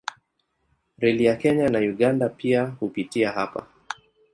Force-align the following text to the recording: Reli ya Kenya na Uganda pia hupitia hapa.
Reli 0.97 1.23
ya 1.25 1.35
Kenya 1.37 1.69
na 1.69 1.79
Uganda 1.79 2.29
pia 2.29 2.65
hupitia 2.65 3.31
hapa. 3.31 3.67